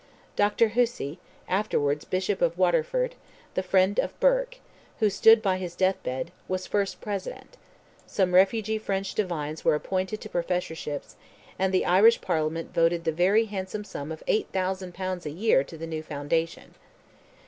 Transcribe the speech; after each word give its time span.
Dr 0.35 0.69
Hussey, 0.69 1.19
afterwards 1.47 2.05
Bishop 2.05 2.41
of 2.41 2.57
Waterford, 2.57 3.13
the 3.53 3.61
friend 3.61 3.99
of 3.99 4.19
Burke, 4.19 4.57
who 4.99 5.11
stood 5.11 5.43
by 5.43 5.57
his 5.59 5.75
deathbed, 5.75 6.31
was 6.47 6.65
first 6.65 7.01
President; 7.01 7.55
some 8.07 8.33
refugee 8.33 8.79
French 8.79 9.13
divines 9.13 9.63
were 9.63 9.75
appointed 9.75 10.19
to 10.21 10.27
professorships; 10.27 11.17
and 11.59 11.71
the 11.71 11.85
Irish 11.85 12.19
Parliament 12.19 12.73
voted 12.73 13.03
the 13.03 13.11
very 13.11 13.45
handsome 13.45 13.83
sum 13.83 14.11
of 14.11 14.23
8,000 14.25 14.95
pounds 14.95 15.27
a 15.27 15.29
year 15.29 15.63
to 15.63 15.77
the 15.77 15.85
new 15.85 16.01
foundation. 16.01 16.73